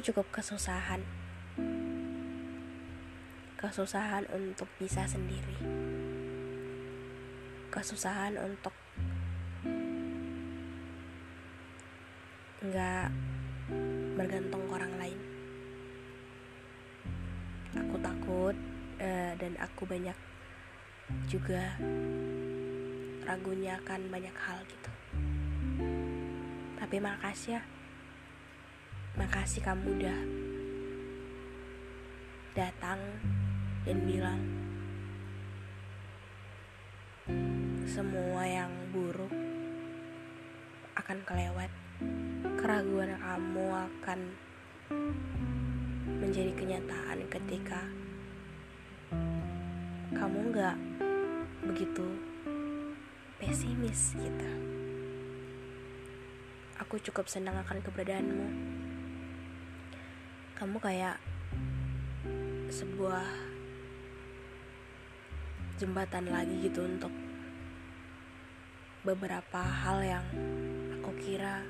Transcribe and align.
Cukup 0.00 0.26
kesusahan. 0.32 1.04
Kesusahan 3.60 4.24
untuk 4.32 4.68
bisa 4.80 5.04
sendiri. 5.04 5.56
Kesusahan 7.70 8.34
untuk 8.40 8.74
nggak 12.60 13.08
bergantung 14.16 14.60
ke 14.68 14.72
orang 14.72 14.94
lain. 15.00 15.20
Aku 17.78 17.96
takut 18.02 18.56
eh, 19.00 19.32
dan 19.38 19.52
aku 19.56 19.86
banyak 19.86 20.16
juga 21.30 21.78
ragunya 23.24 23.78
akan 23.80 24.00
banyak 24.10 24.36
hal 24.36 24.58
gitu. 24.66 24.90
Tapi 26.76 26.96
makasih 26.98 27.60
ya. 27.60 27.79
Makasih 29.18 29.58
kamu 29.66 29.98
udah 29.98 30.20
datang 32.54 32.98
dan 33.82 33.98
bilang 34.06 34.40
semua 37.90 38.46
yang 38.46 38.70
buruk 38.94 39.34
akan 40.94 41.18
kelewat. 41.26 41.70
Keraguan 42.60 43.18
kamu 43.18 43.66
akan 43.72 44.20
menjadi 46.20 46.52
kenyataan 46.54 47.18
ketika 47.32 47.80
kamu 50.14 50.38
nggak 50.54 50.76
begitu 51.66 52.06
pesimis 53.42 54.14
gitu. 54.14 54.50
Aku 56.78 57.00
cukup 57.00 57.26
senang 57.26 57.58
akan 57.58 57.80
keberadaanmu. 57.82 58.48
Kamu 60.60 60.76
kayak 60.76 61.16
sebuah 62.68 63.24
jembatan 65.80 66.28
lagi 66.28 66.68
gitu 66.68 66.84
untuk 66.84 67.08
beberapa 69.00 69.64
hal 69.64 70.04
yang 70.04 70.26
aku 71.00 71.16
kira 71.16 71.64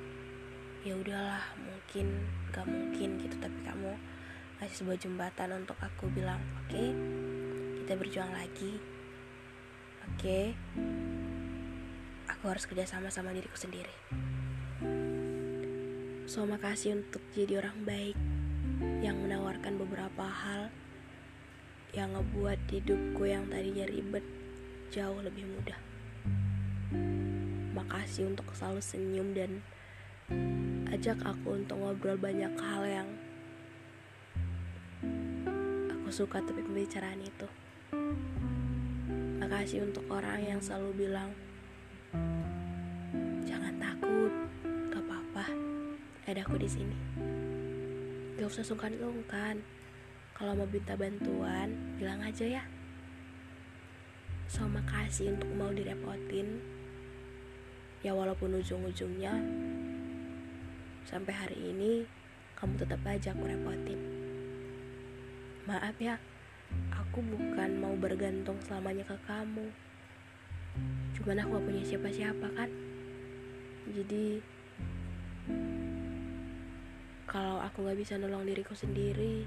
ya 0.83 0.99
udahlah 0.99 1.39
mungkin 1.63 2.19
gak 2.51 2.67
mungkin 2.67 3.23
gitu. 3.23 3.39
Tapi 3.39 3.63
kamu 3.63 3.95
kasih 4.59 4.83
sebuah 4.83 4.99
jembatan 4.99 5.63
untuk 5.63 5.79
aku 5.79 6.11
bilang 6.11 6.43
oke 6.59 6.75
okay, 6.75 6.91
kita 7.79 7.95
berjuang 7.95 8.35
lagi. 8.35 8.75
Oke 10.11 10.19
okay, 10.19 10.45
aku 12.27 12.51
harus 12.51 12.67
kerjasama 12.67 13.07
sama 13.15 13.31
diriku 13.31 13.55
sendiri. 13.55 13.95
So 16.27 16.43
makasih 16.43 16.99
untuk 16.99 17.23
jadi 17.31 17.63
orang 17.63 17.87
baik 17.87 18.19
yang 19.01 19.17
menawarkan 19.21 19.77
beberapa 19.77 20.25
hal 20.25 20.73
yang 21.91 22.15
ngebuat 22.15 22.71
hidupku 22.71 23.27
yang 23.27 23.51
tadinya 23.51 23.85
ribet 23.85 24.23
jauh 24.95 25.19
lebih 25.21 25.45
mudah. 25.47 25.79
Makasih 27.75 28.31
untuk 28.31 28.47
selalu 28.55 28.81
senyum 28.83 29.35
dan 29.35 29.61
ajak 30.91 31.19
aku 31.23 31.59
untuk 31.59 31.79
ngobrol 31.79 32.19
banyak 32.19 32.51
hal 32.59 32.83
yang 32.87 33.09
aku 35.91 36.09
suka 36.11 36.43
tapi 36.43 36.63
pembicaraan 36.63 37.23
itu. 37.23 37.47
Makasih 39.43 39.87
untuk 39.87 40.07
orang 40.11 40.43
yang 40.47 40.61
selalu 40.63 41.07
bilang 41.07 41.31
jangan 43.47 43.75
takut, 43.83 44.33
gak 44.91 45.03
apa-apa, 45.03 45.45
ada 46.31 46.41
aku 46.47 46.55
di 46.59 46.71
sini. 46.71 46.99
Gak 48.41 48.49
usah 48.49 48.65
sungkan-sungkan. 48.65 49.61
Kalau 50.33 50.57
mau 50.57 50.65
minta 50.65 50.97
bantuan, 50.97 51.77
bilang 52.01 52.25
aja 52.25 52.49
ya. 52.49 52.65
So, 54.49 54.65
makasih 54.65 55.37
untuk 55.37 55.53
mau 55.53 55.69
direpotin. 55.69 56.57
Ya 58.01 58.17
walaupun 58.17 58.57
ujung-ujungnya 58.57 59.37
sampai 61.05 61.37
hari 61.37 61.59
ini 61.69 62.09
kamu 62.57 62.81
tetap 62.81 63.05
aja 63.05 63.37
aku 63.37 63.45
repotin. 63.45 64.01
Maaf 65.69 66.01
ya, 66.01 66.17
aku 66.97 67.21
bukan 67.21 67.77
mau 67.77 67.93
bergantung 67.93 68.57
selamanya 68.65 69.05
ke 69.05 69.21
kamu. 69.29 69.69
Cuman 71.13 71.45
aku 71.45 71.61
gak 71.61 71.67
punya 71.69 71.85
siapa-siapa 71.85 72.49
kan. 72.57 72.73
Jadi 73.85 74.41
kalau 77.31 77.63
aku 77.63 77.87
gak 77.87 77.95
bisa 77.95 78.19
nolong 78.19 78.43
diriku 78.43 78.75
sendiri, 78.75 79.47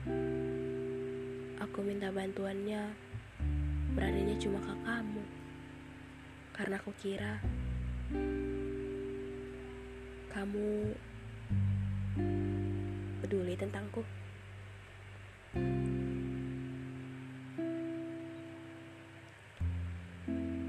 aku 1.59 1.83
minta 1.83 2.15
bantuannya 2.15 2.95
beradanya 3.91 4.39
cuma 4.39 4.63
ke 4.63 4.71
kamu. 4.87 5.23
Karena 6.55 6.79
aku 6.79 6.95
kira 6.95 7.43
kamu 10.31 10.95
peduli 13.19 13.59
tentangku. 13.59 14.07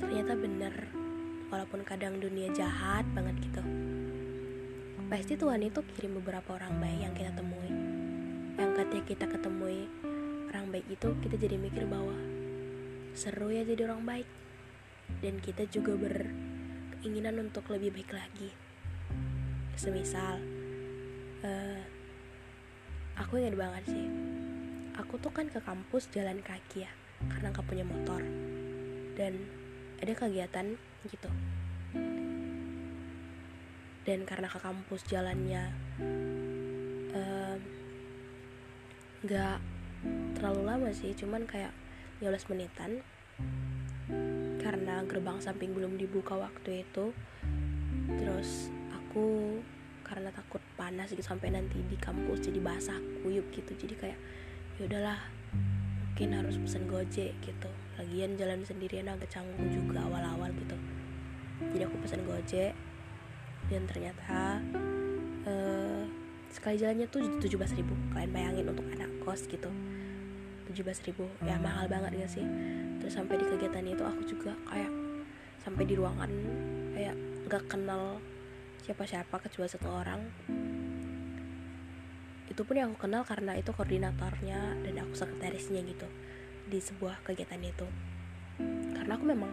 Ternyata 0.02 0.34
bener, 0.34 0.74
walaupun 1.46 1.86
kadang 1.86 2.18
dunia 2.18 2.50
jahat 2.50 3.06
banget 3.14 3.38
gitu. 3.38 3.62
Pasti 5.14 5.38
Tuhan 5.38 5.62
itu 5.62 5.78
kirim 5.94 6.18
beberapa 6.18 6.58
orang 6.58 6.82
baik 6.82 7.06
yang 7.06 7.14
kita 7.14 7.30
temui. 7.38 7.70
Yang 8.58 8.70
ketika 8.82 9.04
kita 9.06 9.24
ketemui 9.30 9.86
orang 10.50 10.74
baik 10.74 10.90
itu, 10.90 11.06
kita 11.22 11.38
jadi 11.38 11.54
mikir 11.54 11.86
bahwa 11.86 12.18
seru 13.14 13.54
ya 13.54 13.62
jadi 13.62 13.86
orang 13.86 14.02
baik. 14.02 14.26
Dan 15.22 15.38
kita 15.38 15.70
juga 15.70 15.94
berkeinginan 15.94 17.46
untuk 17.46 17.62
lebih 17.70 17.94
baik 17.94 18.10
lagi. 18.10 18.50
Semisal, 19.78 20.42
uh, 21.46 21.82
aku 23.14 23.38
ingat 23.38 23.54
banget 23.54 23.94
sih. 23.94 24.10
Aku 24.98 25.22
tuh 25.22 25.30
kan 25.30 25.46
ke 25.46 25.62
kampus 25.62 26.10
jalan 26.10 26.42
kaki 26.42 26.90
ya, 26.90 26.90
karena 27.30 27.54
gak 27.54 27.62
punya 27.70 27.86
motor. 27.86 28.18
Dan 29.14 29.46
ada 30.02 30.10
kegiatan 30.10 30.74
gitu 31.06 31.30
dan 34.04 34.28
karena 34.28 34.48
ke 34.52 34.60
kampus 34.60 35.00
jalannya 35.08 35.72
nggak 39.24 39.56
um, 39.56 40.34
terlalu 40.36 40.62
lama 40.68 40.88
sih 40.92 41.16
cuman 41.16 41.48
kayak 41.48 41.72
15 42.20 42.50
menitan. 42.52 43.04
Karena 44.60 45.04
gerbang 45.04 45.40
samping 45.40 45.76
belum 45.76 46.00
dibuka 46.00 46.36
waktu 46.36 46.86
itu. 46.86 47.12
Terus 48.16 48.72
aku 48.92 49.58
karena 50.04 50.28
takut 50.32 50.60
panas 50.76 51.08
gitu 51.12 51.24
sampai 51.24 51.52
nanti 51.52 51.80
di 51.84 51.96
kampus 51.96 52.44
jadi 52.44 52.60
basah 52.60 53.00
kuyup 53.24 53.48
gitu. 53.52 53.72
Jadi 53.74 53.94
kayak 53.96 54.18
ya 54.78 54.82
udahlah 54.88 55.20
mungkin 56.14 56.30
harus 56.38 56.56
pesen 56.60 56.86
gojek 56.86 57.32
gitu. 57.42 57.70
Lagian 57.98 58.38
jalan 58.38 58.62
sendirian 58.62 59.10
agak 59.10 59.28
canggung 59.32 59.68
juga 59.68 60.04
awal-awal 60.06 60.48
gitu. 60.54 60.76
Jadi 61.74 61.82
aku 61.84 61.96
pesen 62.04 62.22
gojek 62.24 62.72
dan 63.72 63.82
ternyata 63.88 64.60
uh, 65.48 66.02
sekali 66.52 66.76
jalannya 66.78 67.06
tuh 67.10 67.40
tujuh 67.40 67.58
belas 67.58 67.72
ribu. 67.74 67.94
Kalian 68.12 68.30
bayangin 68.30 68.66
untuk 68.70 68.86
anak 68.92 69.10
kos 69.24 69.46
gitu. 69.48 69.70
tujuh 70.64 70.80
belas 70.80 70.96
ribu 71.04 71.28
ya 71.44 71.60
mahal 71.60 71.84
banget 71.92 72.24
gak 72.24 72.32
sih? 72.40 72.46
Terus 72.98 73.12
sampai 73.12 73.36
di 73.36 73.44
kegiatan 73.44 73.84
itu 73.84 74.00
aku 74.00 74.22
juga 74.24 74.56
kayak 74.64 74.88
sampai 75.60 75.84
di 75.84 75.94
ruangan 75.96 76.30
kayak 76.96 77.16
nggak 77.44 77.64
kenal 77.68 78.16
siapa-siapa 78.84 79.36
kecuali 79.44 79.68
satu 79.68 79.88
orang. 79.92 80.20
Itu 82.48 82.64
pun 82.64 82.76
yang 82.80 82.96
aku 82.96 83.08
kenal 83.08 83.28
karena 83.28 83.56
itu 83.60 83.72
koordinatornya 83.76 84.60
dan 84.88 84.94
aku 85.04 85.12
sekretarisnya 85.16 85.84
gitu 85.84 86.08
di 86.64 86.80
sebuah 86.80 87.20
kegiatan 87.24 87.60
itu. 87.60 87.86
Karena 88.96 89.12
aku 89.20 89.24
memang 89.28 89.52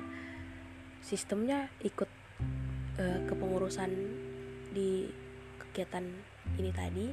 sistemnya 1.03 1.67
ikut 1.83 2.20
uh, 2.99 3.19
kepengurusan 3.27 3.91
di 4.71 5.11
kegiatan 5.59 6.03
ini 6.57 6.71
tadi 6.73 7.05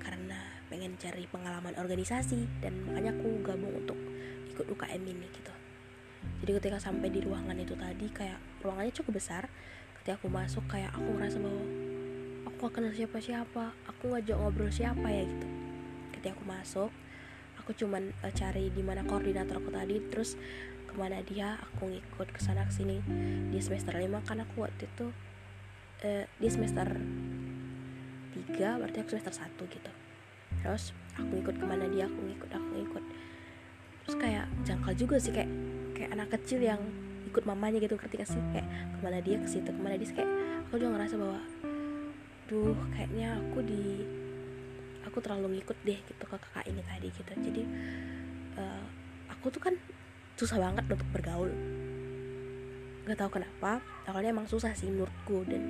karena 0.00 0.40
pengen 0.68 0.96
cari 0.96 1.24
pengalaman 1.28 1.76
organisasi 1.76 2.46
dan 2.60 2.72
makanya 2.88 3.16
aku 3.16 3.28
gabung 3.44 3.74
untuk 3.74 3.96
ikut 4.52 4.66
UKM 4.68 5.02
ini 5.04 5.26
gitu. 5.32 5.52
Jadi 6.44 6.50
ketika 6.60 6.78
sampai 6.80 7.08
di 7.08 7.24
ruangan 7.24 7.56
itu 7.56 7.72
tadi 7.76 8.06
kayak 8.12 8.40
ruangannya 8.60 8.92
cukup 8.92 9.20
besar 9.20 9.48
ketika 10.00 10.20
aku 10.20 10.28
masuk 10.32 10.64
kayak 10.68 10.92
aku 10.92 11.16
ngerasa 11.16 11.36
bahwa 11.40 11.64
aku 12.48 12.56
gak 12.68 12.72
kenal 12.76 12.92
siapa-siapa 12.92 13.64
aku 13.88 14.04
ngajak 14.12 14.36
ngobrol 14.36 14.72
siapa 14.72 15.08
ya 15.08 15.24
gitu. 15.24 15.48
Ketika 16.12 16.32
aku 16.36 16.44
masuk 16.44 16.90
aku 17.60 17.70
cuman 17.76 18.12
uh, 18.24 18.32
cari 18.32 18.72
di 18.72 18.82
mana 18.84 19.04
koordinator 19.04 19.60
aku 19.60 19.70
tadi 19.72 19.96
terus 20.08 20.36
ke 21.00 21.08
mana 21.08 21.24
dia 21.24 21.56
aku 21.56 21.88
ngikut 21.88 22.28
ke 22.28 22.44
sana 22.44 22.68
ke 22.68 22.76
sini. 22.76 23.00
Di 23.48 23.56
semester 23.56 23.96
5 23.96 24.20
kan 24.20 24.44
aku 24.44 24.68
waktu 24.68 24.84
itu 24.84 25.08
uh, 26.04 26.24
di 26.36 26.48
semester 26.52 26.92
3 26.92 28.52
berarti 28.52 29.00
aku 29.00 29.16
semester 29.16 29.32
1 29.32 29.48
gitu. 29.64 29.92
Terus 30.60 30.92
aku 31.16 31.40
ikut 31.40 31.56
ke 31.56 31.64
mana 31.64 31.88
dia 31.88 32.04
aku 32.04 32.20
ngikut 32.20 32.52
aku 32.52 32.68
ngikut. 32.76 33.04
Terus 34.04 34.16
kayak 34.20 34.44
jangkal 34.68 34.92
juga 34.92 35.16
sih 35.16 35.32
kayak 35.32 35.48
kayak 35.96 36.12
anak 36.12 36.28
kecil 36.36 36.60
yang 36.60 36.84
ikut 37.24 37.48
mamanya 37.48 37.80
gitu 37.80 37.96
ketika 37.96 38.28
sih? 38.28 38.42
Kayak 38.52 38.68
ke 38.68 38.98
mana 39.00 39.24
dia 39.24 39.40
ke 39.40 39.48
situ 39.48 39.72
ke 39.72 39.80
mana 39.80 39.96
dia 39.96 40.04
kayak 40.04 40.28
aku 40.68 40.84
juga 40.84 41.00
ngerasa 41.00 41.16
bahwa 41.16 41.40
duh 42.44 42.76
kayaknya 42.92 43.40
aku 43.40 43.64
di 43.64 44.04
aku 45.08 45.16
terlalu 45.24 45.64
ngikut 45.64 45.80
deh 45.80 45.96
gitu 45.96 46.24
ke 46.28 46.36
kakak 46.36 46.68
ini 46.68 46.84
tadi 46.84 47.08
gitu. 47.08 47.32
Jadi 47.40 47.62
uh, 48.60 48.84
aku 49.32 49.48
tuh 49.48 49.64
kan 49.64 49.80
susah 50.40 50.56
banget 50.56 50.88
untuk 50.88 51.08
bergaul. 51.12 51.52
Nggak 53.04 53.18
tahu 53.20 53.30
kenapa 53.36 53.84
awalnya 54.08 54.32
emang 54.32 54.48
susah 54.48 54.72
sih 54.72 54.88
menurutku 54.88 55.44
dan 55.44 55.62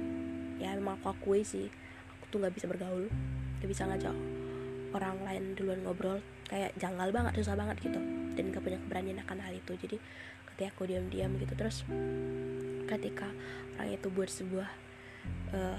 ya 0.62 0.78
emang 0.78 0.94
aku 1.02 1.10
akui 1.10 1.42
sih 1.42 1.66
aku 2.14 2.24
tuh 2.30 2.38
nggak 2.44 2.54
bisa 2.54 2.68
bergaul 2.68 3.08
gak 3.60 3.68
bisa 3.68 3.84
ngajak 3.84 4.16
orang 4.96 5.16
lain 5.24 5.52
duluan 5.52 5.80
ngobrol 5.84 6.18
kayak 6.48 6.72
janggal 6.80 7.12
banget 7.12 7.32
susah 7.38 7.54
banget 7.54 7.76
gitu 7.82 8.00
dan 8.34 8.44
gak 8.54 8.62
punya 8.62 8.78
keberanian 8.80 9.18
akan 9.26 9.38
hal 9.42 9.52
itu. 9.52 9.72
Jadi 9.74 9.96
ketika 10.54 10.70
aku 10.76 10.82
diam-diam 10.86 11.34
gitu 11.40 11.54
terus 11.56 11.82
ketika 12.86 13.28
orang 13.78 13.96
itu 13.96 14.08
buat 14.12 14.30
sebuah 14.30 14.68
uh, 15.56 15.78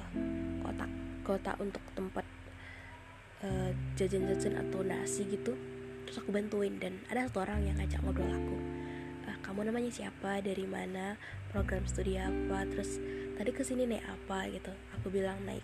kotak 0.64 0.92
kotak 1.22 1.56
untuk 1.62 1.84
tempat 1.94 2.26
uh, 3.46 3.70
jajan-jajan 3.94 4.58
atau 4.58 4.82
nasi 4.82 5.28
gitu 5.30 5.54
terus 6.06 6.18
aku 6.18 6.34
bantuin 6.34 6.76
dan 6.82 6.98
ada 7.14 7.30
satu 7.30 7.46
orang 7.46 7.62
yang 7.62 7.78
ngajak 7.78 8.02
ngobrol 8.02 8.28
aku. 8.28 8.58
uh, 8.58 8.81
kamu 9.52 9.68
namanya 9.68 9.92
siapa 9.92 10.40
dari 10.40 10.64
mana 10.64 11.20
program 11.52 11.84
studi 11.84 12.16
apa 12.16 12.64
terus 12.72 13.04
tadi 13.36 13.52
ke 13.52 13.68
sini 13.68 13.84
naik 13.84 14.08
apa 14.08 14.48
gitu. 14.48 14.72
Aku 14.96 15.12
bilang 15.12 15.44
naik 15.44 15.60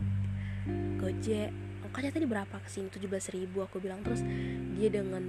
gojek. 0.99 1.55
Angkanya 1.87 2.11
tadi 2.11 2.27
berapa 2.27 2.51
ke 2.51 2.67
sini? 2.67 2.91
17 2.91 3.07
ribu 3.31 3.63
aku 3.63 3.79
bilang. 3.79 4.03
Terus 4.03 4.27
dia 4.75 4.91
dengan 4.91 5.23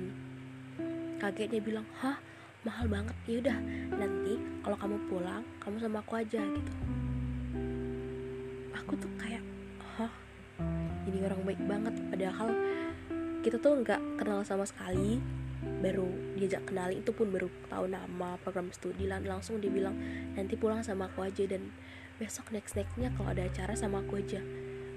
kagetnya 1.23 1.63
bilang 1.63 1.87
hah? 2.03 2.19
Mahal 2.67 2.91
banget. 2.91 3.15
Ya 3.31 3.47
udah 3.47 3.59
nanti 3.95 4.35
kalau 4.67 4.75
kamu 4.75 4.97
pulang 5.07 5.47
kamu 5.63 5.79
sama 5.79 6.03
aku 6.03 6.19
aja 6.19 6.43
gitu. 6.43 6.73
Aku 8.75 8.99
tuh 8.99 9.13
kayak 9.23 9.47
hah? 10.03 10.11
Ini 11.07 11.31
orang 11.31 11.47
baik 11.47 11.63
banget. 11.63 11.95
Padahal 12.11 12.51
kita 13.47 13.63
tuh 13.63 13.87
nggak 13.87 14.19
kenal 14.19 14.43
sama 14.43 14.67
sekali 14.67 15.23
baru 15.79 16.09
diajak 16.35 16.67
kenali 16.67 17.01
itu 17.01 17.11
pun 17.15 17.31
baru 17.31 17.47
tahu 17.71 17.87
nama 17.87 18.35
program 18.43 18.75
studi 18.75 19.07
dan 19.07 19.23
langsung 19.23 19.63
dibilang 19.63 19.95
nanti 20.35 20.59
pulang 20.59 20.83
sama 20.83 21.07
aku 21.07 21.27
aja 21.27 21.47
dan 21.47 21.71
besok 22.19 22.51
next 22.51 22.75
nextnya 22.75 23.15
kalau 23.15 23.31
ada 23.31 23.47
acara 23.47 23.79
sama 23.79 24.03
aku 24.03 24.19
aja. 24.19 24.43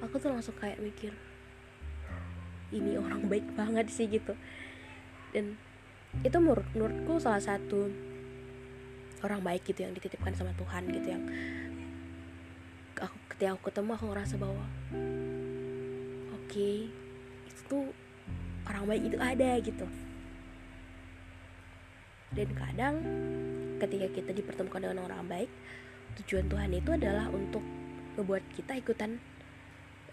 Aku 0.01 0.17
tuh 0.17 0.33
langsung 0.33 0.57
kayak 0.57 0.81
mikir 0.81 1.13
ini 2.73 2.97
orang 2.97 3.29
baik 3.29 3.45
banget 3.53 3.91
sih 3.93 4.09
gitu. 4.09 4.33
Dan 5.31 5.55
itu 6.25 6.37
menurut 6.41 6.67
menurutku 6.75 7.21
salah 7.21 7.39
satu 7.39 7.87
orang 9.21 9.41
baik 9.45 9.63
gitu 9.69 9.85
yang 9.85 9.93
dititipkan 9.95 10.33
sama 10.33 10.51
Tuhan 10.57 10.89
gitu 10.91 11.07
yang 11.07 11.23
aku 12.97 13.17
ketika 13.33 13.55
aku 13.55 13.71
ketemu 13.71 13.91
aku 13.95 14.05
ngerasa 14.11 14.35
bahwa 14.37 14.65
oke 16.35 16.45
okay, 16.49 16.91
itu 17.47 17.61
tuh 17.69 17.85
orang 18.67 18.83
baik 18.89 19.03
itu 19.07 19.17
ada 19.17 19.49
gitu 19.61 19.85
dan 22.31 22.49
kadang 22.55 22.95
ketika 23.81 24.07
kita 24.13 24.31
dipertemukan 24.31 24.79
dengan 24.79 25.03
orang 25.03 25.27
baik 25.27 25.51
tujuan 26.21 26.47
Tuhan 26.47 26.71
itu 26.75 26.89
adalah 26.95 27.27
untuk 27.31 27.63
membuat 28.19 28.43
kita 28.55 28.75
ikutan 28.75 29.19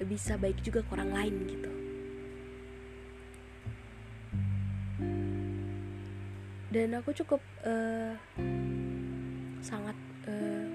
bisa 0.06 0.38
baik 0.38 0.62
juga 0.62 0.86
ke 0.86 0.90
orang 0.94 1.10
lain 1.10 1.34
gitu. 1.50 1.72
Dan 6.68 6.94
aku 6.94 7.10
cukup 7.16 7.40
uh, 7.66 8.14
sangat 9.64 9.96
uh, 10.28 10.68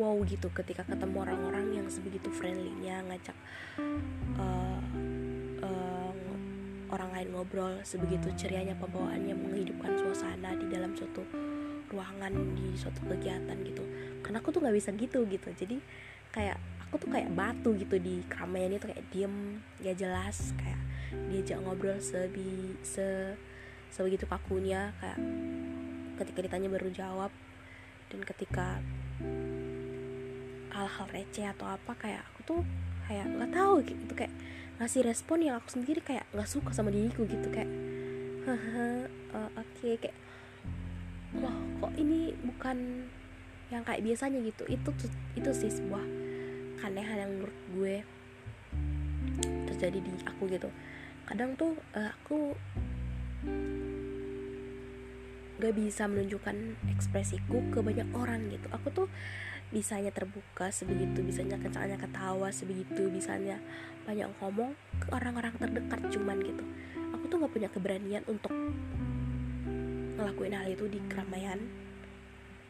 wow 0.00 0.16
gitu 0.24 0.48
ketika 0.54 0.86
ketemu 0.86 1.26
orang-orang 1.26 1.66
yang 1.82 1.86
sebegitu 1.90 2.30
friendlynya 2.32 3.04
ngajak 3.10 3.36
uh, 4.40 4.80
orang 6.96 7.12
lain 7.12 7.28
ngobrol 7.36 7.74
sebegitu 7.84 8.32
cerianya 8.32 8.72
pembawaannya 8.80 9.36
menghidupkan 9.36 10.00
suasana 10.00 10.56
di 10.56 10.64
dalam 10.72 10.96
suatu 10.96 11.20
ruangan 11.92 12.32
di 12.56 12.72
suatu 12.72 13.04
kegiatan 13.04 13.56
gitu. 13.62 13.84
Karena 14.24 14.40
aku 14.40 14.48
tuh 14.48 14.64
nggak 14.64 14.76
bisa 14.80 14.90
gitu 14.96 15.28
gitu. 15.28 15.48
Jadi 15.52 15.76
kayak 16.32 16.56
aku 16.88 16.96
tuh 17.04 17.12
kayak 17.12 17.28
batu 17.36 17.76
gitu 17.76 18.00
di 18.00 18.24
keramaian 18.32 18.72
itu 18.72 18.88
kayak 18.88 19.04
diem 19.12 19.60
gak 19.84 19.96
jelas 20.00 20.56
kayak 20.56 20.80
diajak 21.28 21.60
ngobrol 21.62 22.00
sebi 22.00 22.74
se 22.80 23.36
sebegitu 23.92 24.24
kakunya 24.26 24.90
kayak 24.98 25.20
ketika 26.24 26.40
ditanya 26.48 26.68
baru 26.72 26.88
jawab. 26.88 27.32
Dan 28.06 28.22
ketika 28.22 28.80
hal-hal 30.72 31.06
receh 31.12 31.44
atau 31.44 31.66
apa 31.68 31.92
kayak 31.98 32.22
aku 32.32 32.40
tuh 32.44 32.60
kayak 33.04 33.26
nggak 33.26 33.50
tahu 33.52 33.74
gitu 33.84 34.14
kayak 34.14 34.34
ngasih 34.76 35.08
respon 35.08 35.40
yang 35.40 35.56
aku 35.56 35.72
sendiri 35.72 36.04
kayak 36.04 36.28
nggak 36.36 36.48
suka 36.48 36.70
sama 36.76 36.92
diriku 36.92 37.24
gitu 37.24 37.48
kayak 37.48 37.68
haha 38.44 39.08
uh, 39.32 39.50
oke 39.56 39.72
okay. 39.72 39.96
kayak 39.96 40.16
loh 41.36 41.56
kok 41.80 41.92
ini 41.96 42.32
bukan 42.44 43.08
yang 43.72 43.82
kayak 43.82 44.04
biasanya 44.04 44.38
gitu 44.44 44.62
itu 44.70 44.90
itu 45.34 45.50
sih 45.56 45.70
sebuah 45.72 46.04
keanehan 46.78 47.26
yang 47.26 47.30
menurut 47.34 47.58
gue 47.74 47.94
terjadi 49.72 49.98
di 50.00 50.12
aku 50.28 50.44
gitu 50.48 50.68
kadang 51.26 51.58
tuh 51.58 51.74
uh, 51.96 52.12
aku 52.12 52.54
gak 55.56 55.72
bisa 55.72 56.04
menunjukkan 56.04 56.76
ekspresiku 56.92 57.64
ke 57.72 57.80
banyak 57.80 58.06
orang 58.12 58.52
gitu 58.52 58.68
aku 58.70 58.88
tuh 58.92 59.08
bisanya 59.74 60.14
terbuka 60.14 60.70
sebegitu 60.70 61.26
bisanya 61.26 61.58
kencangnya 61.58 61.98
ketawa 61.98 62.54
sebegitu 62.54 63.10
bisanya 63.10 63.58
banyak 64.06 64.30
ngomong 64.38 64.78
ke 65.02 65.06
orang-orang 65.10 65.50
terdekat 65.58 66.00
cuman 66.14 66.38
gitu. 66.38 66.64
Aku 67.18 67.24
tuh 67.26 67.36
gak 67.42 67.52
punya 67.52 67.68
keberanian 67.70 68.22
untuk 68.30 68.54
ngelakuin 70.16 70.54
hal 70.54 70.70
itu 70.70 70.86
di 70.86 71.02
keramaian. 71.10 71.58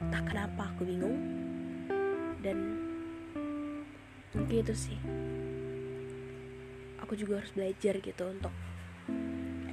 Tak 0.09 0.25
kenapa 0.33 0.73
aku 0.73 0.89
bingung. 0.89 1.17
Dan 2.41 2.81
mungkin 4.33 4.57
itu 4.65 4.73
sih. 4.73 4.97
Aku 7.05 7.13
juga 7.13 7.45
harus 7.45 7.53
belajar 7.53 8.01
gitu 8.01 8.25
untuk 8.25 8.53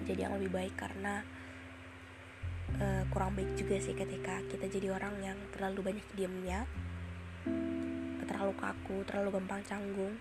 jadi 0.03 0.27
yang 0.27 0.35
lebih 0.35 0.51
baik 0.51 0.75
karena 0.75 1.23
uh, 2.77 3.03
kurang 3.09 3.33
baik 3.39 3.55
juga 3.55 3.79
sih 3.79 3.95
ketika 3.95 4.43
kita 4.51 4.67
jadi 4.67 4.91
orang 4.93 5.15
yang 5.23 5.39
terlalu 5.55 5.95
banyak 5.95 6.07
diamnya 6.13 6.67
terlalu 8.23 8.53
kaku 8.59 8.97
terlalu 9.07 9.39
gampang 9.39 9.61
canggung. 9.63 10.15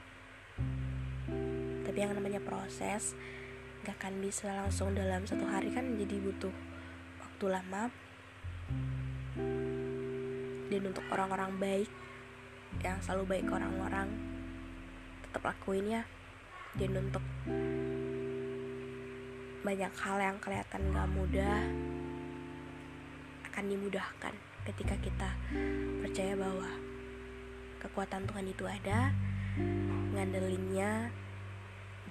Tapi 1.82 1.98
yang 1.98 2.14
namanya 2.14 2.38
proses 2.38 3.18
gak 3.82 3.98
akan 3.98 4.22
bisa 4.22 4.46
langsung 4.46 4.94
dalam 4.94 5.26
satu 5.26 5.42
hari 5.42 5.74
kan 5.74 5.98
jadi 5.98 6.22
butuh 6.22 6.54
waktu 7.18 7.46
lama. 7.50 7.90
Dan 10.70 10.82
untuk 10.88 11.04
orang-orang 11.10 11.58
baik 11.58 11.90
yang 12.80 12.96
selalu 13.02 13.24
baik 13.36 13.44
ke 13.50 13.52
orang-orang 13.52 14.08
tetap 15.26 15.42
lakuin 15.50 15.98
ya. 15.98 16.02
Dan 16.78 16.96
untuk 16.96 17.24
banyak 19.62 19.92
hal 19.98 20.16
yang 20.18 20.38
kelihatan 20.38 20.94
gak 20.94 21.10
mudah 21.10 21.60
akan 23.50 23.64
dimudahkan 23.68 24.34
ketika 24.62 24.94
kita 25.02 25.30
percaya 26.00 26.38
bahwa 26.38 26.70
kekuatan 27.82 28.30
Tuhan 28.30 28.46
itu 28.46 28.64
ada 28.70 29.10
ngandelinnya 30.14 31.10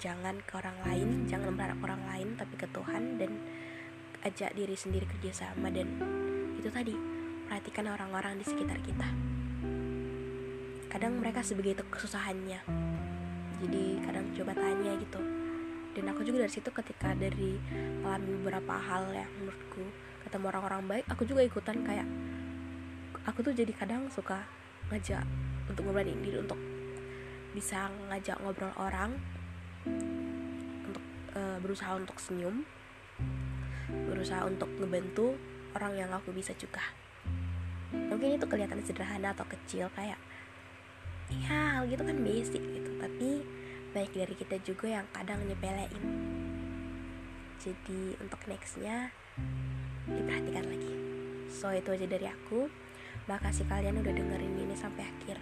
jangan 0.03 0.35
ke 0.43 0.59
orang 0.59 0.77
lain 0.83 1.07
jangan 1.31 1.55
berharap 1.55 1.79
orang 1.87 2.03
lain 2.11 2.27
tapi 2.35 2.59
ke 2.59 2.67
Tuhan 2.75 3.15
dan 3.15 3.31
ajak 4.27 4.51
diri 4.53 4.75
sendiri 4.75 5.07
kerjasama 5.07 5.71
dan 5.71 5.87
itu 6.59 6.67
tadi 6.69 6.93
perhatikan 7.49 7.89
orang-orang 7.89 8.37
di 8.37 8.45
sekitar 8.45 8.77
kita. 8.85 9.07
Kadang 10.87 11.19
mereka 11.19 11.41
sebegitu 11.41 11.81
kesusahannya. 11.89 12.61
Jadi 13.59 13.83
kadang 14.05 14.29
coba 14.37 14.53
tanya 14.53 14.93
gitu. 15.01 15.19
Dan 15.91 16.03
aku 16.07 16.21
juga 16.23 16.45
dari 16.45 16.53
situ 16.53 16.69
ketika 16.69 17.11
dari 17.17 17.57
mengalami 17.99 18.29
beberapa 18.39 18.75
hal 18.77 19.09
yang 19.11 19.27
menurutku 19.41 19.83
ketemu 20.31 20.47
orang-orang 20.47 20.81
baik 20.87 21.05
aku 21.11 21.27
juga 21.27 21.43
ikutan 21.43 21.83
kayak 21.83 22.07
aku 23.27 23.43
tuh 23.43 23.51
jadi 23.51 23.75
kadang 23.75 24.07
suka 24.07 24.47
ngajak 24.91 25.23
untuk 25.71 25.87
ngobrolin 25.87 26.19
diri 26.19 26.37
untuk 26.43 26.59
bisa 27.55 27.87
ngajak 28.11 28.35
ngobrol 28.43 28.71
orang 28.75 29.15
untuk 30.83 31.03
e, 31.31 31.41
berusaha 31.63 31.95
untuk 31.95 32.19
senyum 32.19 32.67
berusaha 34.11 34.43
untuk 34.43 34.67
ngebantu 34.79 35.35
orang 35.75 35.95
yang 35.95 36.11
aku 36.11 36.35
bisa 36.35 36.51
juga 36.59 36.83
mungkin 37.91 38.39
itu 38.39 38.47
kelihatan 38.47 38.79
sederhana 38.83 39.35
atau 39.35 39.47
kecil 39.47 39.87
kayak 39.95 40.19
ya 41.31 41.39
hal 41.47 41.87
gitu 41.87 42.03
kan 42.03 42.17
basic 42.23 42.59
gitu. 42.59 42.91
Tapi 42.99 43.29
baik 43.91 44.11
dari 44.15 44.35
kita 44.35 44.55
juga 44.63 44.87
yang 44.99 45.07
kadang 45.15 45.39
nyepelein. 45.47 46.03
Jadi 47.61 48.17
untuk 48.19 48.41
nextnya 48.47 49.13
diperhatikan 50.09 50.65
lagi. 50.65 50.93
So 51.51 51.71
itu 51.71 51.93
aja 51.93 52.07
dari 52.07 52.27
aku 52.27 52.67
makasih 53.31 53.63
kalian 53.71 54.03
udah 54.03 54.11
dengerin 54.11 54.59
ini 54.59 54.75
sampai 54.75 55.07
akhir. 55.07 55.39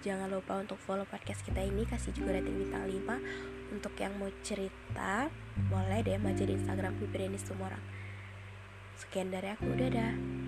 Jangan 0.00 0.32
lupa 0.32 0.56
untuk 0.56 0.80
follow 0.80 1.04
podcast 1.04 1.44
kita 1.44 1.60
ini 1.60 1.84
kasih 1.84 2.16
juga 2.16 2.40
rating 2.40 2.64
bintang 2.64 2.88
5 2.88 3.76
untuk 3.76 3.92
yang 3.98 4.14
mau 4.16 4.30
cerita 4.40 5.28
boleh 5.68 6.00
deh 6.00 6.16
aja 6.16 6.44
di 6.46 6.54
instagram 6.56 6.96
Pipirenis 6.96 7.44
Tumorang 7.44 7.82
sekian 8.96 9.28
dari 9.28 9.52
aku 9.52 9.76
dadah 9.76 10.45